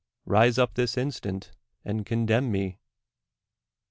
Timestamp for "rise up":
0.25-0.73